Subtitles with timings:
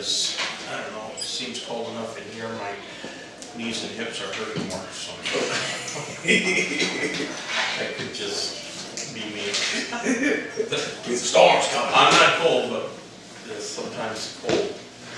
[0.00, 0.38] because,
[0.72, 2.72] I don't know, it seems cold enough in here, my
[3.54, 5.12] knees and hips are hurting more, so.
[7.78, 9.52] That could just be me.
[10.64, 11.92] The storm's coming.
[11.94, 12.88] I'm not cold, but
[13.46, 14.74] there's sometimes cold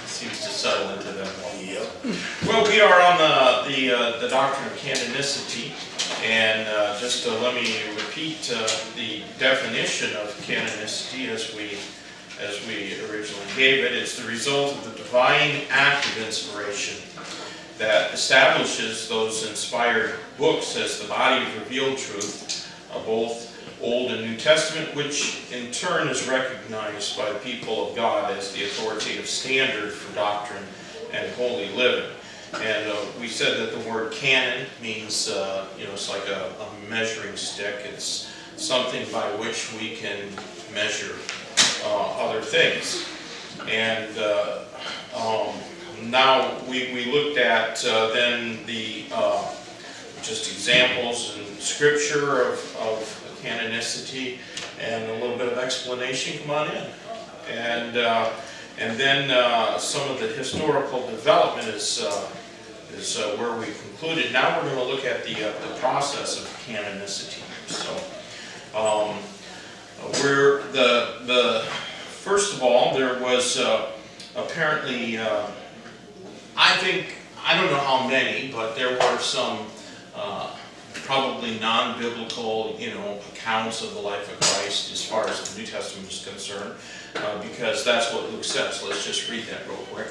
[0.07, 1.29] seems to settle into them.
[1.61, 1.87] Yep.
[2.47, 5.71] Well, we are on the, the, uh, the doctrine of canonicity,
[6.25, 11.79] and uh, just to let me repeat uh, the definition of canonicity as we,
[12.41, 17.03] as we originally gave it, it's the result of the divine act of inspiration
[17.79, 23.49] that establishes those inspired books as the body of revealed truth, of both
[23.83, 28.53] Old and New Testament, which in turn is recognized by the people of God as
[28.53, 30.63] the authoritative standard for doctrine
[31.13, 32.11] and holy living.
[32.55, 36.53] And uh, we said that the word canon means, uh, you know, it's like a,
[36.61, 37.75] a measuring stick.
[37.85, 40.29] It's something by which we can
[40.73, 41.17] measure
[41.85, 43.07] other things.
[43.69, 44.65] And uh,
[45.15, 49.55] um, now we, we looked at uh, then the uh,
[50.23, 54.39] just examples in scripture of, of canonicity
[54.81, 56.39] and a little bit of explanation.
[56.43, 56.85] Come on in.
[57.51, 58.31] And uh,
[58.79, 62.29] and then uh, some of the historical development is, uh,
[62.95, 64.33] is uh, where we concluded.
[64.33, 67.43] Now we're going to look at the, uh, the process of canonicity.
[67.69, 67.93] So,
[68.77, 69.19] um,
[70.21, 71.65] where the, the,
[72.09, 73.91] first of all, there was uh,
[74.37, 75.47] apparently, uh,
[76.57, 77.15] I think,
[77.45, 79.67] I don't know how many, but there were some
[80.15, 80.55] uh,
[80.95, 85.67] probably non-biblical, you know, accounts of the life of Christ as far as the New
[85.67, 86.75] Testament is concerned
[87.17, 88.83] uh, because that's what Luke says.
[88.83, 90.09] Let's just read that real quick.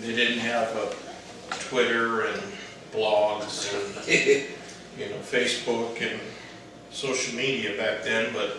[0.00, 0.94] They didn't have a
[1.68, 2.42] Twitter and
[2.92, 4.08] blogs and
[4.98, 6.20] you know Facebook and
[6.90, 8.56] social media back then, but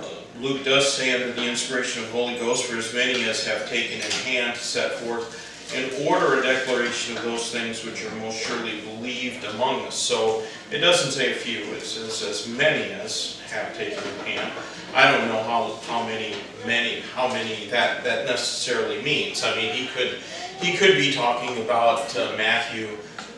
[0.00, 0.08] uh,
[0.40, 3.68] Luke does say under the inspiration of the Holy Ghost, for as many as have
[3.68, 5.40] taken in hand to set forth
[5.74, 9.94] in order a declaration of those things which are most surely believed among us.
[9.94, 14.52] So it doesn't say a few, it says as many as have taken in hand.
[14.94, 16.34] I don't know how, how many,
[16.66, 19.42] many, how many that, that necessarily means.
[19.42, 20.18] I mean, he could,
[20.60, 22.88] he could be talking about uh, Matthew,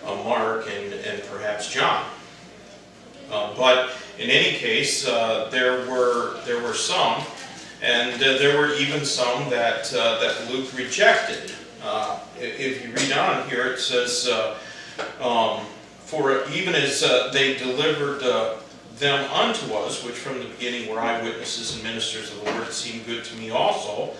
[0.04, 2.04] uh, Mark, and, and perhaps John.
[3.30, 7.22] Uh, but in any case, uh, there were there were some,
[7.82, 11.52] and uh, there were even some that that Luke rejected.
[12.38, 14.28] If you read on here, it says,
[15.20, 15.60] um,
[16.04, 17.00] "For even as
[17.32, 18.20] they delivered
[18.98, 23.06] them unto us, which from the beginning were eyewitnesses and ministers of the word, seemed
[23.06, 24.14] good to me also."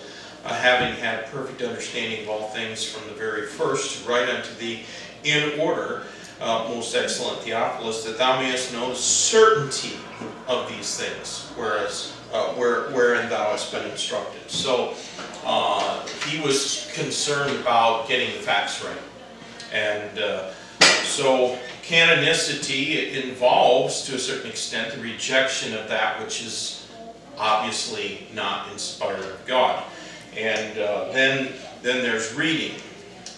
[0.45, 4.83] Uh, having had perfect understanding of all things from the very first, right unto thee
[5.23, 6.03] in order,
[6.39, 9.97] uh, most excellent Theophilus, that thou mayest know the certainty
[10.47, 14.49] of these things, whereas uh, where, wherein thou hast been instructed.
[14.49, 14.93] So
[15.45, 18.97] uh, he was concerned about getting the facts right.
[19.73, 20.51] And uh,
[21.03, 26.87] so canonicity involves, to a certain extent, the rejection of that which is
[27.37, 29.83] obviously not inspired of God.
[30.37, 32.79] And uh, then, then there's reading.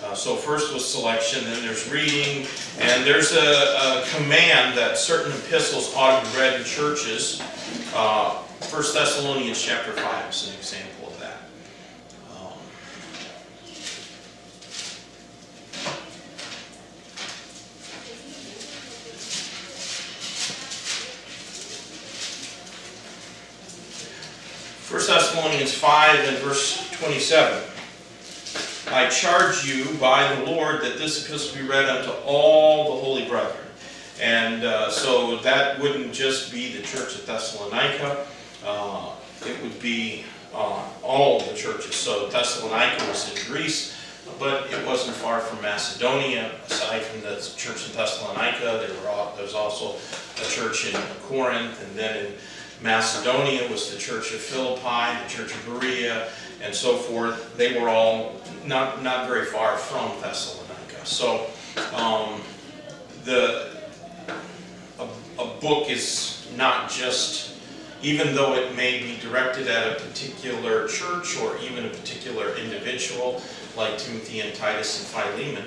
[0.04, 2.46] Uh, so first was selection, then there's reading,
[2.80, 7.42] and there's a, a command that certain epistles ought to be read in churches.
[7.94, 8.32] Uh,
[8.70, 11.38] 1 Thessalonians chapter 5 is an example of that.
[12.36, 12.54] Um,
[24.84, 27.64] First Thessalonians 5 and verse 27.
[28.92, 33.26] I charge you by the Lord that this epistle be read unto all the holy
[33.26, 33.66] brethren.
[34.22, 38.26] And uh, so that wouldn't just be the church at Thessalonica,
[38.66, 39.12] uh,
[39.46, 41.96] it would be uh, all the churches.
[41.96, 43.96] So Thessalonica was in Greece,
[44.38, 46.52] but it wasn't far from Macedonia.
[46.68, 49.95] Aside from the church in Thessalonica, there, were there was also
[50.42, 51.00] a church in
[51.30, 52.34] Corinth, and then in
[52.81, 56.30] Macedonia was the church of Philippi, the church of Berea,
[56.62, 57.58] and so forth.
[57.58, 58.36] They were all
[58.66, 61.06] not, not very far from Thessalonica.
[61.06, 61.48] So
[61.94, 62.42] um,
[63.26, 63.80] the
[65.00, 65.08] a,
[65.40, 67.56] a book is not just,
[68.02, 73.42] even though it may be directed at a particular church or even a particular individual,
[73.78, 75.66] like Timothy and Titus and Philemon,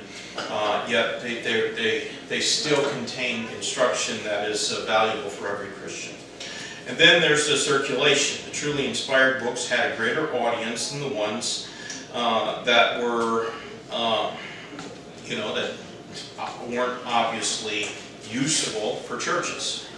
[0.50, 6.14] uh, yet they, they, they, still contain instruction that is uh, valuable for every Christian.
[6.88, 8.44] And then there's the circulation.
[8.48, 11.68] The truly inspired books had a greater audience than the ones
[12.12, 13.52] uh, that were,
[13.90, 14.34] uh,
[15.24, 15.72] you know, that
[16.68, 17.86] weren't obviously
[18.28, 19.88] usable for churches.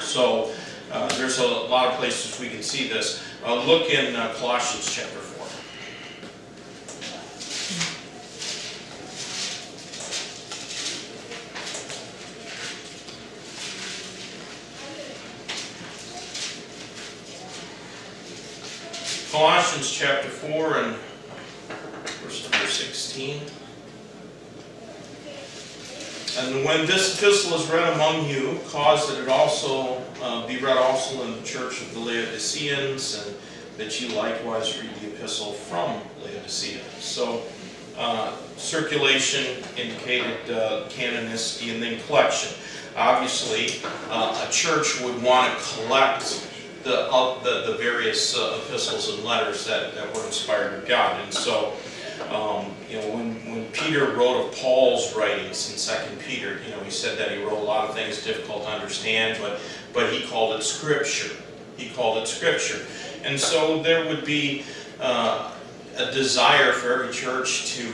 [0.00, 0.52] So
[0.92, 3.22] uh, there's a lot of places we can see this.
[3.44, 5.36] Uh, Look in uh, Colossians chapter 4.
[19.76, 20.96] Colossians chapter 4 and
[22.22, 23.42] verse number 16.
[26.38, 30.78] And when this epistle is read among you, cause that it also uh, be read
[30.78, 33.36] also in the church of the Laodiceans, and
[33.76, 36.80] that you likewise read the epistle from Laodicea.
[36.98, 37.42] So,
[37.98, 42.56] uh, circulation indicated uh, canonicity and then collection.
[42.96, 46.48] Obviously, uh, a church would want to collect
[46.86, 51.20] the, of the, the various uh, epistles and letters that, that were inspired of God.
[51.20, 51.72] And so,
[52.30, 56.80] um, you know, when, when Peter wrote of Paul's writings in Second Peter, you know,
[56.84, 59.60] he said that he wrote a lot of things difficult to understand, but,
[59.92, 61.34] but he called it Scripture.
[61.76, 62.86] He called it Scripture.
[63.24, 64.64] And so there would be
[65.00, 65.52] uh,
[65.96, 67.92] a desire for every church to,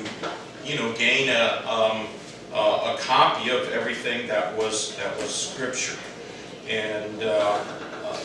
[0.67, 2.07] you know, gain a, um,
[2.53, 5.99] a, a copy of everything that was, that was Scripture.
[6.69, 7.65] And uh,
[8.05, 8.21] uh,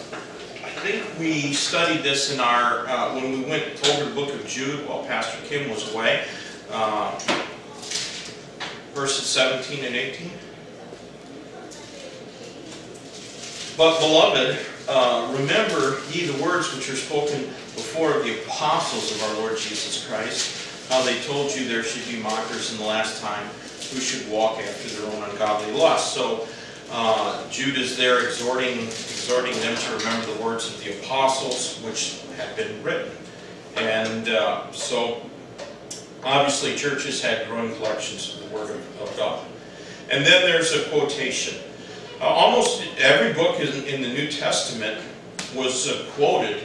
[0.77, 4.45] I think we studied this in our, uh, when we went over the book of
[4.45, 6.23] Jude while Pastor Kim was away,
[6.71, 7.17] uh,
[8.93, 10.29] verses 17 and 18.
[13.75, 19.23] But beloved, uh, remember ye the words which are spoken before of the apostles of
[19.23, 23.19] our Lord Jesus Christ, how they told you there should be mockers in the last
[23.19, 23.47] time
[23.89, 26.13] who should walk after their own ungodly lusts.
[26.13, 26.47] So
[26.91, 32.21] uh, Jude is there exhorting, exhorting them to remember the words of the apostles which
[32.37, 33.11] had been written.
[33.75, 35.21] And uh, so,
[36.23, 39.45] obviously, churches had growing collections of the Word of, of God.
[40.09, 41.61] And then there's a quotation.
[42.21, 44.99] Uh, almost every book in, in the New Testament
[45.53, 46.63] was uh, quoted,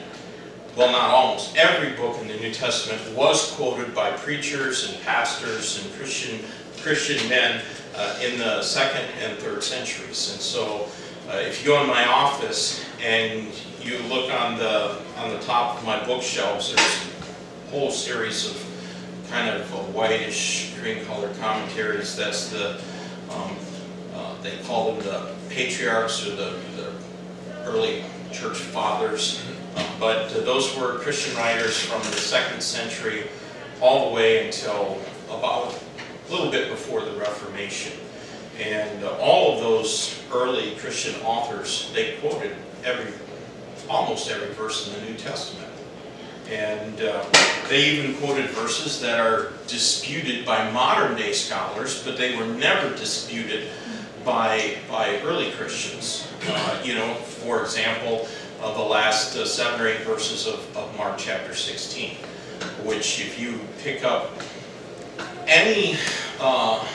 [0.77, 5.85] well, not almost, every book in the New Testament was quoted by preachers and pastors
[5.85, 6.41] and Christian,
[6.81, 7.61] Christian men
[7.95, 10.33] uh, in the second and third centuries.
[10.33, 10.89] And so,
[11.31, 13.49] uh, if you go in my office and
[13.81, 18.57] you look on the on the top of my bookshelves, there's a whole series of
[19.31, 22.17] kind of uh, whitish green color commentaries.
[22.17, 22.81] That's the
[23.31, 23.57] um,
[24.15, 26.93] uh, they call them the patriarchs or the, the
[27.65, 29.43] early church fathers.
[29.77, 33.25] Uh, but uh, those were Christian writers from the second century
[33.81, 35.92] all the way until about a
[36.33, 37.93] little bit before the Reformation.
[38.59, 43.13] And uh, all of those early Christian authors, they quoted every,
[43.89, 45.69] almost every verse in the New Testament.
[46.51, 47.25] And uh,
[47.69, 52.95] they even quoted verses that are disputed by modern day scholars, but they were never
[52.97, 53.69] disputed
[54.25, 56.29] by, by early Christians.
[56.47, 58.29] Uh, you know, for example,
[58.61, 62.17] uh, the last uh, seven or eight verses of, of Mark chapter 16,
[62.85, 64.31] which if you pick up
[65.47, 65.97] any
[66.41, 66.87] uh,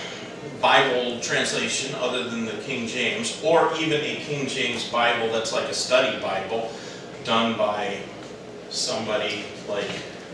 [0.62, 5.68] Bible translation other than the King James, or even a King James Bible that's like
[5.70, 6.72] a study Bible
[7.24, 8.00] done by
[8.70, 9.90] somebody like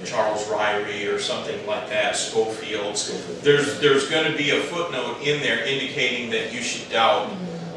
[0.05, 2.95] Charles Ryrie or something like that, Scofield.
[3.41, 7.29] There's, there's going to be a footnote in there indicating that you should doubt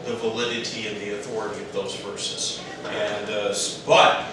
[0.05, 2.63] the validity and the authority of those verses.
[2.85, 4.25] And uh, but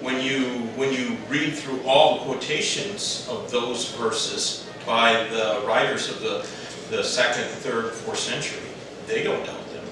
[0.00, 0.44] when you
[0.74, 6.46] when you read through all the quotations of those verses by the writers of the
[6.90, 8.60] the second, third, fourth century,
[9.06, 9.84] they don't doubt them.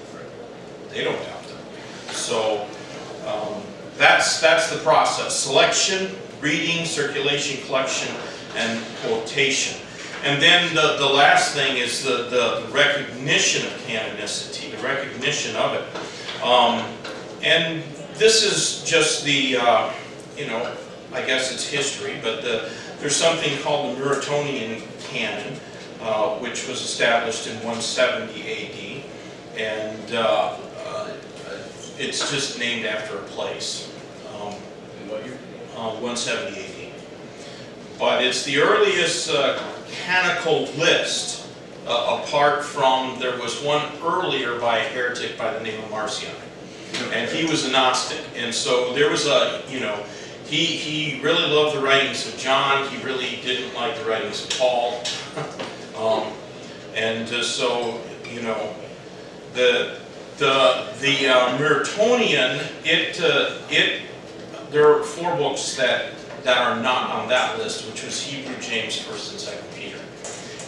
[0.89, 1.57] They don't doubt them.
[2.11, 2.67] So
[3.25, 3.63] um,
[3.97, 8.15] that's that's the process: selection, reading, circulation, collection,
[8.55, 9.79] and quotation.
[10.23, 15.73] And then the, the last thing is the, the recognition of canonicity, the recognition of
[15.73, 16.43] it.
[16.43, 16.85] Um,
[17.41, 17.83] and
[18.15, 19.91] this is just the, uh,
[20.37, 20.75] you know,
[21.13, 25.59] I guess it's history, but the, there's something called the Muratorian canon,
[26.01, 29.03] uh, which was established in 170 AD.
[29.59, 31.09] And uh, uh,
[31.97, 33.93] it's just named after a place.
[34.35, 34.53] Um,
[35.03, 35.37] In what year?
[35.75, 36.93] uh, 170 AD.
[37.99, 41.47] But it's the earliest uh, canonical list,
[41.87, 46.33] uh, apart from, there was one earlier by a heretic by the name of Marcion.
[47.13, 48.21] And he was a Gnostic.
[48.35, 50.03] And so there was a, you know,
[50.51, 52.85] he, he really loved the writings of John.
[52.89, 55.01] He really didn't like the writings of Paul.
[55.97, 56.33] um,
[56.93, 58.75] and uh, so, you know,
[59.53, 59.97] the,
[60.39, 61.57] the, the uh,
[62.83, 64.01] it, uh, it
[64.71, 68.99] there are four books that, that are not on that list, which was Hebrew, James,
[68.99, 69.99] First and Second Peter.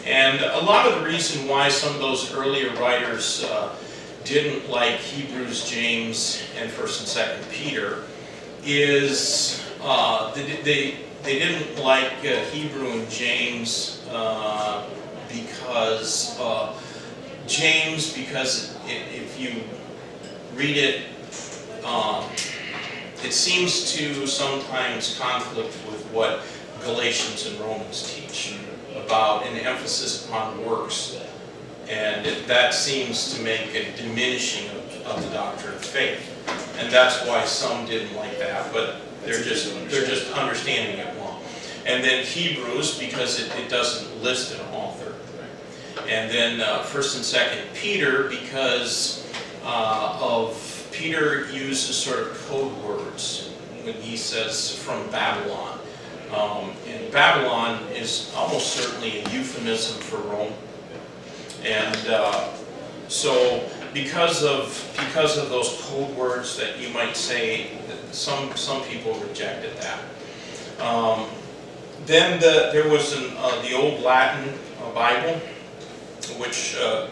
[0.06, 3.76] And a lot of the reason why some of those earlier writers uh,
[4.24, 8.04] didn't like Hebrews, James, and First and Second Peter
[8.66, 14.88] is uh, they, they they didn't like uh, Hebrew and James uh,
[15.30, 16.74] because uh,
[17.48, 19.64] James because i if you
[20.56, 21.04] read it,
[21.86, 22.26] um,
[23.24, 26.42] it seems to sometimes conflict with what
[26.84, 28.58] Galatians and Romans teach
[28.96, 31.20] about an emphasis upon works.
[31.90, 36.30] And it, that seems to make a diminishing of, of the doctrine of faith.
[36.80, 41.42] And that's why some didn't like that, but they're just, they're just understanding it wrong.
[41.86, 45.14] And then Hebrews, because it, it doesn't list an author.
[46.08, 49.32] And then uh, First and Second Peter, because
[49.64, 53.50] uh, of Peter uses sort of code words
[53.84, 55.80] when he says from Babylon.
[56.34, 60.54] Um, and Babylon is almost certainly a euphemism for Rome.
[61.64, 62.50] And uh,
[63.08, 67.68] so, because of because of those code words that you might say,
[68.14, 70.00] some some people rejected that.
[70.82, 71.28] Um,
[72.06, 75.40] then the, there was an, uh, the old Latin uh, Bible,
[76.38, 77.08] which uh,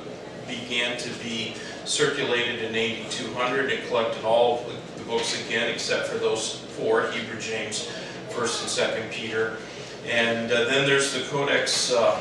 [0.47, 1.55] began to be
[1.85, 3.71] circulated in AD 200.
[3.71, 7.89] It collected all of the books again, except for those four: Hebrew, James,
[8.29, 9.57] First and Second Peter.
[10.07, 12.19] And uh, then there's the Codex uh,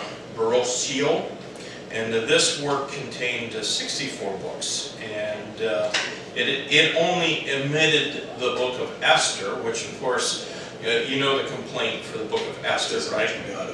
[1.92, 4.96] and uh, this work contained uh, 64 books.
[5.02, 5.92] And
[6.36, 10.46] it, it only omitted the book of Esther, which of course,
[10.82, 13.30] you know the complaint for the book of Esther, Doesn't right?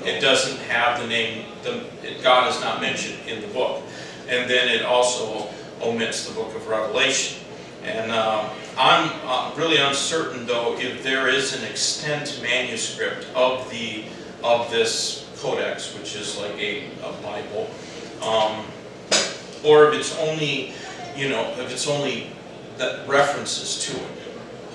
[0.07, 3.83] It doesn't have the name, the, it- God is not mentioned in the book.
[4.29, 5.49] And then it also
[5.81, 7.39] omits the book of Revelation.
[7.85, 8.47] And um,
[8.77, 14.05] I'm uh, really uncertain, though, if there is an extant manuscript of the,
[14.43, 17.71] of this codex, which is like a, a Bible,
[18.23, 18.65] um,
[19.65, 20.73] or if it's only,
[21.17, 22.27] you know, if it's only
[22.79, 24.11] that references to it.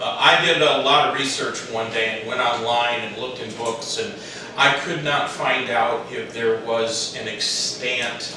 [0.01, 3.53] Uh, I did a lot of research one day and went online and looked in
[3.55, 4.13] books, and
[4.57, 8.35] I could not find out if there was an extant,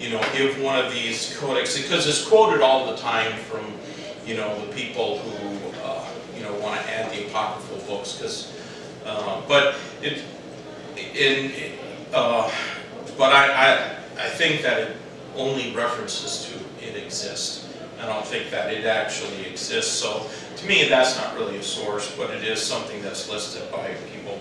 [0.00, 3.64] you know, if one of these codex, because it's quoted all the time from,
[4.26, 6.04] you know, the people who, uh,
[6.36, 8.52] you know, want to add the apocryphal books, because,
[9.46, 10.22] but it,
[11.14, 11.72] in,
[12.12, 12.50] uh,
[13.16, 14.96] but I, I, I think that it
[15.36, 17.63] only references to it exists.
[18.04, 22.14] I don't think that it actually exists, so to me, that's not really a source,
[22.16, 24.38] but it is something that's listed by people.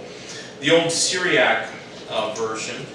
[0.59, 1.69] The old Syriac
[2.09, 2.85] uh, version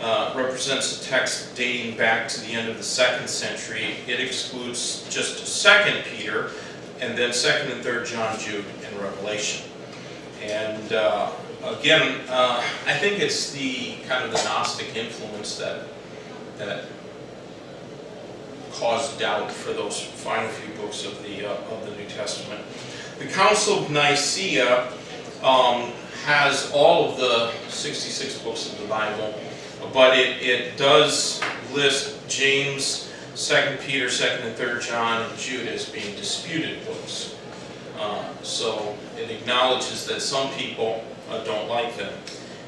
[0.00, 3.96] uh, represents a text dating back to the end of the second century.
[4.06, 6.50] It excludes just Second Peter,
[7.00, 9.66] and then Second and Third John, Jude, and Revelation.
[10.42, 11.30] And uh,
[11.64, 15.86] again, uh, I think it's the kind of the Gnostic influence that
[16.58, 16.84] that
[18.78, 22.60] caused doubt for those final few books of the uh, of the New Testament.
[23.18, 24.92] The Council of Nicaea
[25.42, 25.90] um,
[26.24, 29.34] has all of the 66 books of the Bible,
[29.92, 31.42] but it, it does
[31.72, 37.34] list James, 2 Peter, 2nd and 3rd John, and Jude as being disputed books.
[37.98, 42.12] Uh, so it acknowledges that some people uh, don't like them.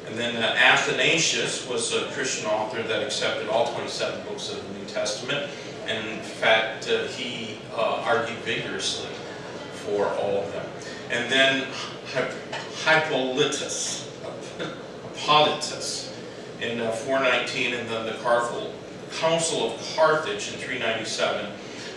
[0.07, 4.79] And then uh, Athanasius was a Christian author that accepted all 27 books of the
[4.79, 5.49] New Testament.
[5.91, 9.11] And in fact, uh, he uh, argued vigorously
[9.73, 10.67] for all of them.
[11.11, 11.67] And then
[12.85, 14.09] Hippolytus,
[15.15, 16.17] Hippolytus
[16.61, 18.73] in uh, 419, and then the Carthel,
[19.19, 21.51] Council of Carthage in 397,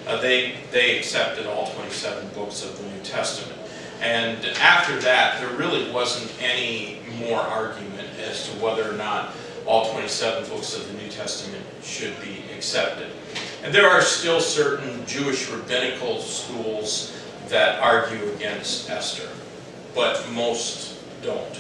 [0.08, 3.60] uh, they, they accepted all 27 books of the New Testament.
[4.02, 9.36] And after that, there really wasn't any more argument as to whether or not
[9.68, 13.12] all 27 books of the New Testament should be accepted.
[13.64, 17.18] And there are still certain Jewish rabbinical schools
[17.48, 19.30] that argue against Esther,
[19.96, 21.58] but most don't.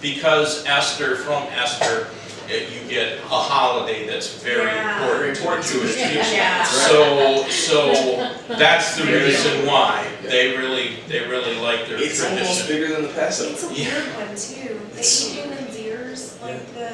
[0.00, 2.08] Because Esther, from Esther,
[2.48, 5.00] it- you get a holiday that's very Yeah.
[5.28, 6.32] important to the Jewish people.
[6.32, 6.64] Yeah.
[6.64, 10.30] So, so that's the Very reason why Yeah.
[10.30, 13.50] they really, they really like their It's almost bigger than the Passover.
[13.52, 13.94] It's a Yeah.
[13.94, 14.80] weird one too.
[14.92, 16.90] They It's- eat human's ears, like the,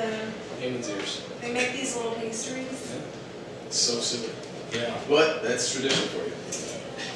[0.61, 1.21] Haman's ears.
[1.41, 2.67] they make these little pastries.
[3.67, 4.31] It's so silly.
[4.73, 4.95] Yeah.
[5.09, 6.33] But that's tradition for you.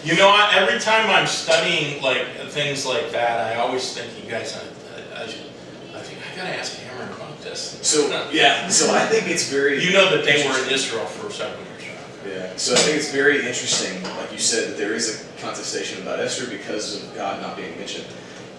[0.04, 4.30] You know, I- every time I'm studying like things like that, I always think you
[4.30, 7.78] guys, I, I, I think I gotta ask Cameron about this.
[7.82, 9.82] So, yeah, so I think it's very.
[9.82, 11.88] You know that they were in Israel for seven years,
[12.26, 12.32] right?
[12.34, 16.02] Yeah, so I think it's very interesting, like you said, that there is a contestation
[16.02, 18.06] about Esther because of God not being mentioned,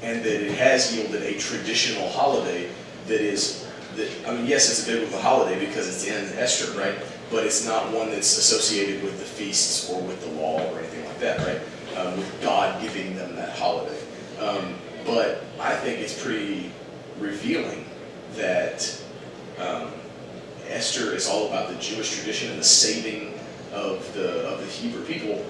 [0.01, 2.69] and that it has yielded a traditional holiday
[3.07, 6.95] that is that, I mean, yes, it's a biblical holiday because it's in Esther, right?
[7.35, 11.03] But it's not one that's associated with the feasts or with the law or anything
[11.05, 11.59] like that, right?
[11.97, 13.99] Um, with God giving them that holiday.
[14.39, 14.75] Um,
[15.05, 16.71] but I think it's pretty
[17.19, 17.83] revealing
[18.35, 19.03] that
[19.59, 19.91] um,
[20.69, 23.37] Esther is all about the Jewish tradition and the saving
[23.73, 25.45] of the of the Hebrew people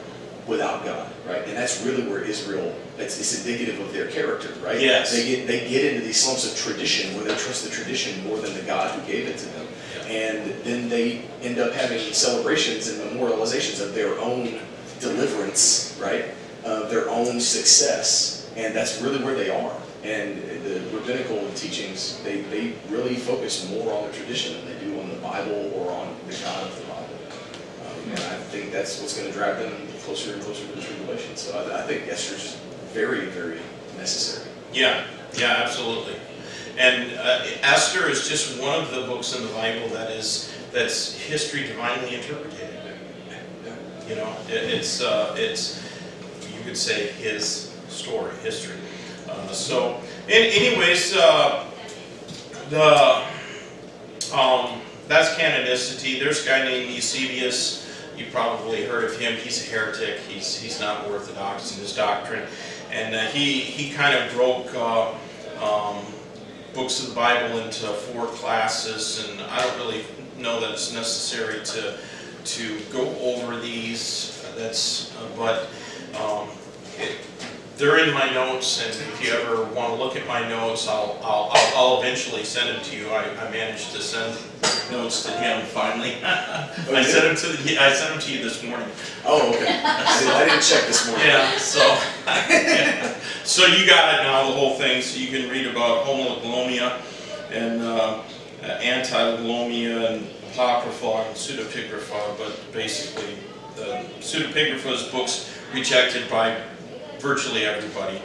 [0.47, 1.43] without God, right?
[1.45, 4.79] And that's really where Israel it's, it's indicative of their character, right?
[4.81, 5.11] Yes.
[5.11, 8.37] They get they get into these slumps of tradition where they trust the tradition more
[8.37, 9.67] than the God who gave it to them.
[10.07, 14.59] And then they end up having celebrations and memorializations of their own
[14.99, 16.25] deliverance, right?
[16.63, 18.51] Of their own success.
[18.55, 19.75] And that's really where they are.
[20.03, 24.99] And the rabbinical teachings, they, they really focus more on the tradition than they do
[25.01, 27.17] on the Bible or on the God of the Bible.
[27.85, 30.81] Um, and I think that's what's going to drive them closer and closer to the
[30.81, 31.35] tribulation.
[31.35, 32.57] So I, I think Esther's
[32.93, 33.59] very, very
[33.97, 34.47] necessary.
[34.71, 35.05] Yeah,
[35.37, 36.15] yeah, absolutely.
[36.77, 41.13] And uh, Esther is just one of the books in the Bible that is that's
[41.13, 42.69] history divinely interpreted.
[44.09, 45.81] You know, it, it's uh, it's
[46.53, 48.75] you could say his story, history.
[49.29, 51.65] Uh, so, in, anyways, uh,
[52.69, 53.23] the
[54.33, 56.19] um, that's canonicity.
[56.19, 57.83] There's a guy named Eusebius.
[58.17, 59.37] You probably heard of him.
[59.37, 60.19] He's a heretic.
[60.27, 62.47] He's he's not orthodox in his doctrine,
[62.91, 64.75] and uh, he he kind of broke.
[64.75, 65.13] Uh,
[65.63, 66.05] um,
[66.75, 70.03] books of the Bible into four classes, and I don't really
[70.37, 71.97] know that it's necessary to
[72.43, 74.45] to go over these.
[74.55, 75.69] That's uh, but
[76.21, 76.49] um,
[77.77, 81.19] they're in my notes, and if you ever want to look at my notes, I'll
[81.23, 83.09] I'll, I'll, I'll eventually send them to you.
[83.09, 84.37] I, I managed to send
[84.91, 86.15] notes to him finally.
[86.23, 88.87] I sent them to the, I sent them to you this morning.
[89.25, 89.81] Oh, okay.
[89.83, 91.27] I didn't, I didn't check this morning.
[91.27, 91.81] Yeah, so,
[93.43, 97.01] so you got it now, the whole thing, so you can read about homologlomia
[97.51, 98.21] and uh,
[98.61, 103.35] antiglomia and apocrypha and pseudepigrapha, but basically,
[103.75, 106.57] the pseudepigrapha is books rejected by
[107.25, 108.21] virtually everybody,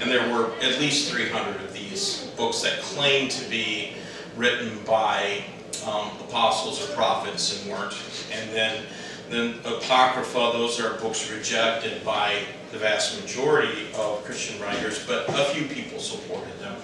[0.00, 3.94] and there were at least 300 of these books that claimed to be
[4.36, 5.42] written by
[5.86, 7.96] um, apostles or prophets and weren't,
[8.30, 8.84] and then
[9.30, 15.44] then Apocrypha, those are books rejected by the vast majority of Christian writers, but a
[15.54, 16.76] few people supported them.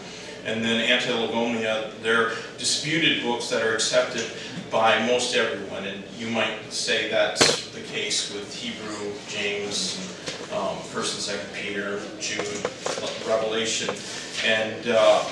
[0.47, 4.25] And then Antilegomia, they're disputed books that are accepted
[4.71, 5.85] by most everyone.
[5.85, 10.18] And you might say that's the case with Hebrew, James,
[10.53, 13.95] um, 1st and 2nd Peter, Jude, Revelation.
[14.45, 15.25] And uh,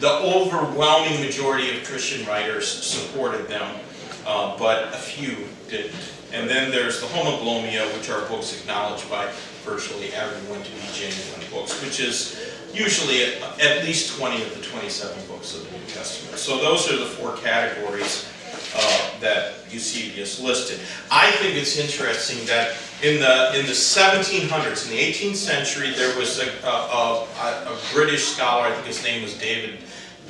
[0.00, 3.80] the overwhelming majority of Christian writers supported them,
[4.26, 5.36] uh, but a few
[5.68, 5.94] didn't.
[6.32, 9.30] And then there's the Homoglomia, which are books acknowledged by
[9.64, 14.62] virtually everyone to be genuine books, which is usually at, at least 20 of the
[14.62, 16.38] 27 books of the New Testament.
[16.38, 18.26] So those are the four categories
[18.74, 20.78] uh, that Eusebius listed.
[21.10, 26.16] I think it's interesting that in the in the 1700s, in the 18th century, there
[26.18, 28.66] was a, a, a, a British scholar.
[28.66, 29.78] I think his name was David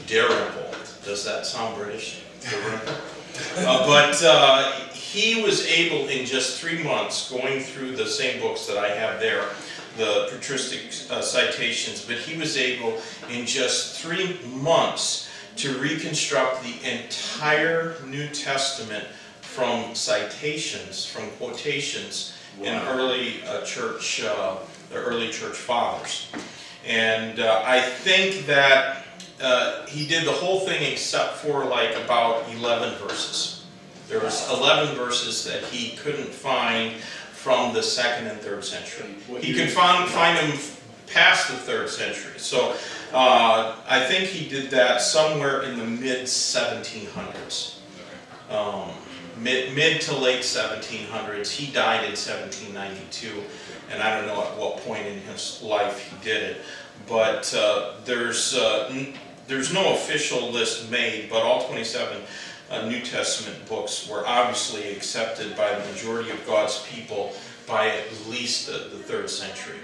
[0.07, 0.71] Dalrymple.
[1.05, 2.23] Does that sound British?
[3.57, 8.67] Uh, but uh, he was able in just three months, going through the same books
[8.67, 9.45] that I have there,
[9.97, 12.99] the patristic uh, citations, but he was able
[13.31, 19.05] in just three months to reconstruct the entire New Testament
[19.41, 24.57] from citations, from quotations in early uh, church, uh,
[24.91, 26.29] the early church fathers.
[26.87, 29.05] And uh, I think that
[29.41, 33.67] uh, he did the whole thing except for like about 11 verses.
[34.09, 37.01] There was 11 verses that he couldn't find
[37.33, 39.15] from the second and third century.
[39.41, 40.59] He could find, find them
[41.07, 42.38] past the third century.
[42.38, 42.77] So
[43.12, 47.79] uh, I think he did that somewhere in the mid 1700s.
[48.51, 48.90] Um,
[49.38, 51.51] mid, mid to late 1700s.
[51.51, 53.42] He died in 1792,
[53.90, 56.61] and I don't know at what point in his life he did it.
[57.09, 58.94] But uh, there's uh,
[59.48, 62.22] there's no official list made, but all 27
[62.70, 67.35] uh, New Testament books were obviously accepted by the majority of God's people
[67.66, 69.79] by at least the, the third century.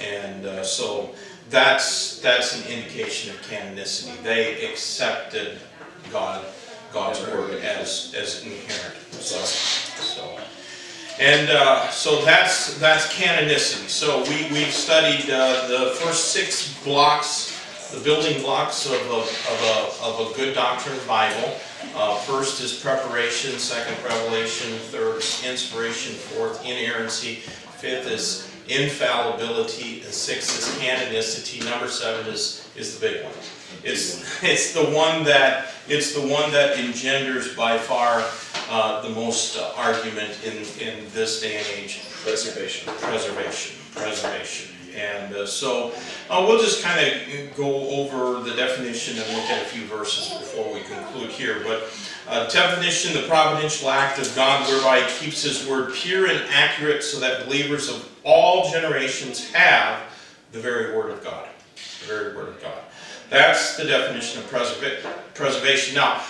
[0.00, 1.14] And uh, so
[1.50, 4.20] that's that's an indication of canonicity.
[4.22, 5.58] They accepted
[6.10, 6.44] God
[6.92, 8.96] God's word as as inherent.
[9.12, 10.38] So, so
[11.20, 13.88] and uh, so that's that's canonicity.
[13.88, 19.60] So we we've studied uh, the first six blocks, the building blocks of a of
[19.62, 21.54] a, of a good doctrine Bible.
[21.94, 30.58] Uh, first is preparation, second revelation, third inspiration, fourth inerrancy, fifth is infallibility, and sixth
[30.58, 31.64] is canonicity.
[31.64, 33.32] Number seven is is the big one.
[33.82, 38.24] It's, it's the one that, it's the one that engenders by far
[38.70, 42.02] uh, the most uh, argument in, in this day and age.
[42.22, 42.92] Preservation.
[42.98, 44.75] Preservation, preservation.
[44.96, 45.92] And uh, so,
[46.30, 50.36] uh, we'll just kind of go over the definition and look at a few verses
[50.38, 51.62] before we conclude here.
[51.62, 51.84] But
[52.26, 57.02] uh, definition, the providential act of God whereby he keeps his word pure and accurate
[57.02, 60.02] so that believers of all generations have
[60.52, 61.48] the very word of God.
[61.74, 62.78] The very word of God.
[63.28, 65.02] That's the definition of preserva-
[65.34, 65.94] preservation.
[65.94, 66.22] Now,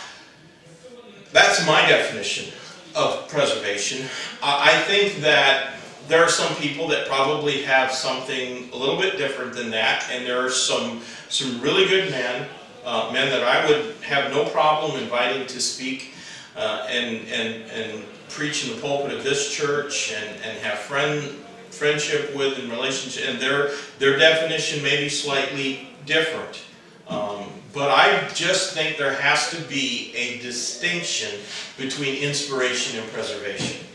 [1.33, 2.53] that's my definition
[2.95, 4.09] of preservation.
[4.43, 5.76] I I think that
[6.09, 10.27] there are some people that probably have something a little bit different than that, and
[10.27, 12.49] there are some some really good men,
[12.85, 16.15] uh, men that I would have no problem inviting to speak
[16.57, 21.23] uh, and and and preach in the pulpit of this church and and have friend
[21.71, 26.63] friendship with and relationship, and their their definition may be slightly different.
[27.09, 31.41] Um, but I just think there has to be a distinction
[31.77, 33.86] between inspiration and preservation.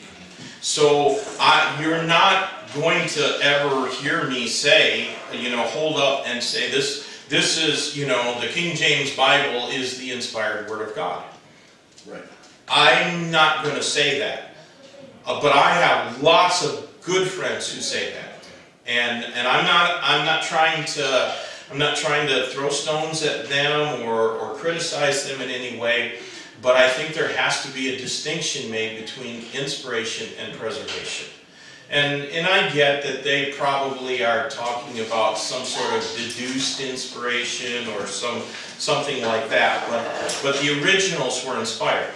[0.61, 6.41] So I, you're not going to ever hear me say, you know, hold up and
[6.41, 7.07] say this.
[7.29, 11.23] This is, you know, the King James Bible is the inspired Word of God.
[12.05, 12.23] Right.
[12.67, 14.55] I'm not going to say that,
[15.25, 18.45] uh, but I have lots of good friends who say that,
[18.85, 21.35] and and I'm not I'm not trying to
[21.71, 26.19] I'm not trying to throw stones at them or or criticize them in any way,
[26.61, 31.29] but I think there has to be a distinction made between inspiration and preservation.
[31.89, 37.87] And, and I get that they probably are talking about some sort of deduced inspiration
[37.89, 38.41] or some,
[38.77, 42.13] something like that, but, but the originals were inspired.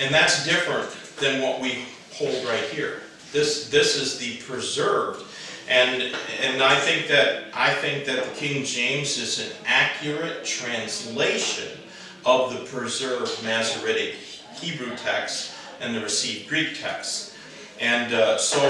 [0.00, 0.90] And that's different
[1.20, 3.02] than what we hold right here.
[3.32, 5.22] This, this is the preserved.
[5.68, 6.12] And,
[6.42, 11.68] and I think that, I think that the King James is an accurate translation
[12.24, 14.14] of the preserved Masoretic
[14.54, 17.30] Hebrew text and the received Greek text.
[17.80, 18.60] And uh, so,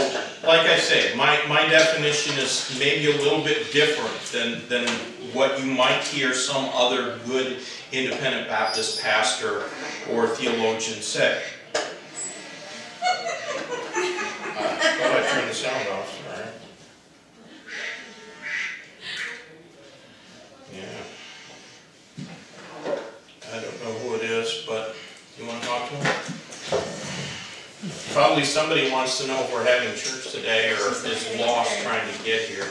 [0.44, 4.86] like I say, my, my definition is maybe a little bit different than, than
[5.34, 7.58] what you might hear some other good
[7.90, 9.64] independent Baptist pastor
[10.12, 11.42] or theologian say.
[15.00, 16.46] Thought I turned the sound off, sorry.
[20.72, 21.02] Yeah.
[23.52, 24.94] I don't know who it is, but
[25.36, 26.06] you wanna talk to him?
[28.31, 31.05] Probably somebody wants to know if we're having church today or is
[31.40, 32.69] lost trying to get here.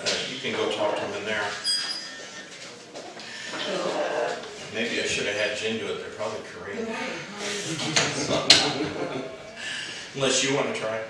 [0.00, 1.42] Uh, you can go talk to him in there.
[4.72, 6.86] Maybe I should have had Jen do it, they're probably Korean.
[10.14, 11.00] Unless you wanna try.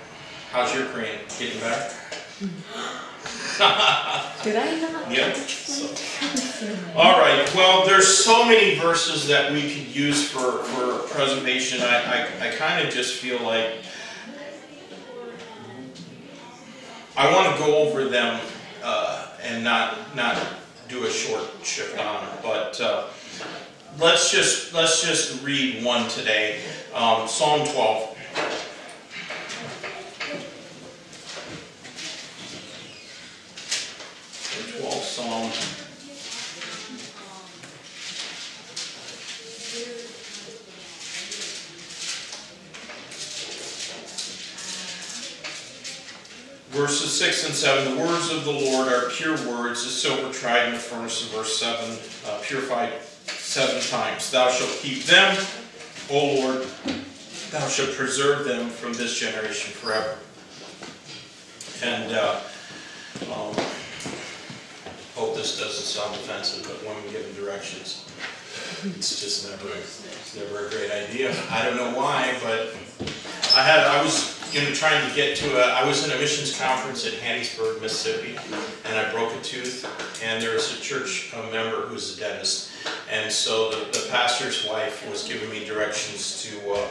[0.51, 1.19] How's your Korean?
[1.37, 1.93] Getting better?
[4.43, 5.11] Did I not?
[5.11, 5.31] Yeah.
[5.33, 5.94] so-
[6.95, 11.81] All right, well, there's so many verses that we could use for, for preservation.
[11.81, 13.75] I, I, I kind of just feel like
[17.17, 18.39] I want to go over them
[18.83, 20.37] uh, and not, not
[20.87, 23.07] do a short shift on it, but uh,
[23.99, 26.61] let's just, let's just read one today.
[26.93, 28.17] Um, Psalm 12.
[34.55, 35.51] The 12th Psalm.
[46.71, 50.65] Verses 6 and 7, the words of the Lord are pure words, as silver tried
[50.65, 52.91] in the furnace, of verse 7, uh, purified
[53.27, 54.31] seven times.
[54.31, 55.37] Thou shalt keep them,
[56.09, 56.67] O Lord,
[57.51, 60.17] thou shalt preserve them from this generation forever.
[61.83, 62.39] And uh,
[63.31, 63.53] um,
[65.13, 68.09] hope this doesn't sound offensive, but women giving directions,
[68.85, 69.69] it's just never,
[70.35, 71.35] never a great idea.
[71.51, 72.73] I don't know why, but
[73.55, 76.17] I had, I was, you know, trying to get to a, I was in a
[76.17, 78.37] missions conference at Hattiesburg, Mississippi,
[78.85, 79.85] and I broke a tooth,
[80.23, 82.71] and there was a church uh, member who was a dentist,
[83.11, 86.87] and so the, the pastor's wife was giving me directions to, uh,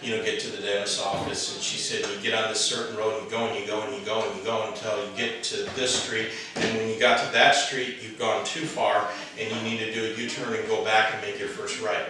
[0.00, 2.96] you know, get to the dentist's office, and she said, you get on this certain
[2.96, 5.42] road, you go and you go and you go and you go until you get
[5.42, 9.08] to this street, and when you got to that street, you've gone too far,
[9.40, 12.06] and you need to do a U-turn and go back and make your first right.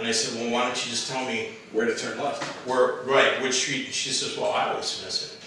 [0.00, 2.42] And I said, well, why don't you just tell me Where to turn left?
[2.66, 3.84] where, right, which street?
[3.84, 5.38] And she says, well, I always miss it.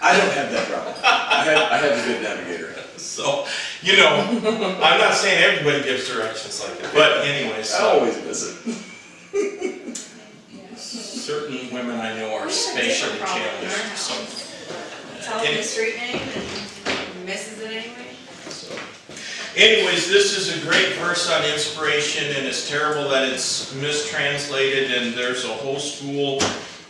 [0.00, 0.94] I don't have that problem.
[1.04, 2.72] I have, I have a good navigator.
[2.96, 3.46] So,
[3.82, 8.42] you know, I'm not saying everybody gives directions like that, but anyways, I always miss
[8.66, 9.96] it.
[10.76, 14.14] certain women I know are spatially challenged, so.
[15.20, 17.26] Tell them the street name and
[19.56, 25.14] anyways, this is a great verse on inspiration, and it's terrible that it's mistranslated, and
[25.14, 26.38] there's a whole school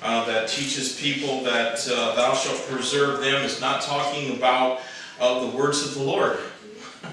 [0.02, 4.81] uh, that teaches people that uh, thou shalt preserve them is not talking about
[5.20, 6.38] uh, the words of the Lord.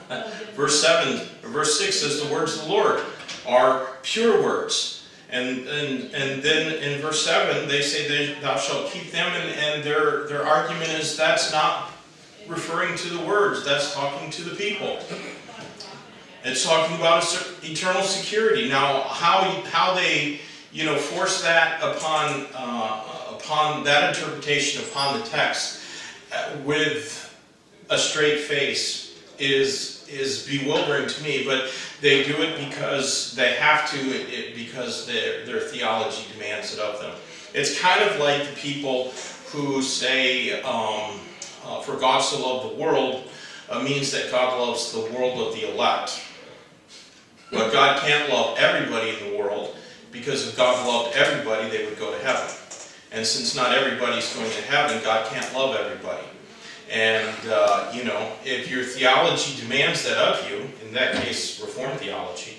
[0.55, 3.01] verse 7, verse 6 says the words of the Lord
[3.47, 5.07] are pure words.
[5.29, 9.49] And, and, and then in verse 7, they say that thou shalt keep them, and,
[9.59, 11.91] and their, their argument is that's not
[12.47, 14.99] referring to the words, that's talking to the people.
[16.45, 17.23] It's talking about
[17.63, 18.67] eternal security.
[18.67, 20.39] Now, how, how they,
[20.73, 25.81] you know, force that upon, uh, upon that interpretation upon the text
[26.33, 27.19] uh, with
[27.89, 33.89] a straight face is, is bewildering to me, but they do it because they have
[33.91, 37.11] to, it- it- because their, their theology demands it of them.
[37.53, 39.11] It's kind of like the people
[39.51, 41.19] who say, um,
[41.65, 43.29] uh, for God so loved the world,
[43.69, 46.19] uh, means that God loves the world of the elect.
[47.51, 49.75] But God can't love everybody in the world,
[50.11, 52.49] because if God loved everybody, they would go to heaven.
[53.11, 56.25] And since not everybody's going to heaven, God can't love everybody.
[56.91, 61.99] And, uh, you know, if your theology demands that of you, in that case, Reformed
[61.99, 62.57] theology,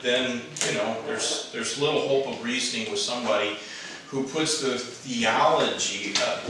[0.00, 3.56] then, you know, there's, there's little hope of reasoning with somebody
[4.08, 6.40] who puts the theology uh,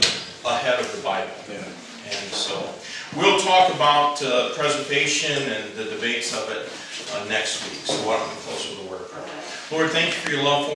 [0.44, 1.32] ahead of the Bible.
[1.50, 1.64] Yeah.
[2.06, 2.72] And so,
[3.16, 6.68] we'll talk about uh, preservation and the debates of it
[7.14, 7.80] uh, next week.
[7.84, 9.24] So why don't we close with a word of prayer.
[9.70, 10.72] Lord, thank you for your love